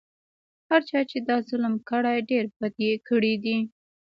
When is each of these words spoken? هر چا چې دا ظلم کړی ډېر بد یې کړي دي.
هر 0.69 0.81
چا 0.89 0.99
چې 1.09 1.17
دا 1.29 1.37
ظلم 1.49 1.73
کړی 1.89 2.17
ډېر 2.29 2.45
بد 2.59 2.75
یې 2.85 2.93
کړي 3.07 3.33
دي. 3.43 3.57